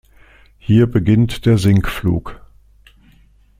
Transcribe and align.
Hier 0.57 0.87
beginnt 0.87 1.45
der 1.45 1.59
Sinkflug. 1.59 2.41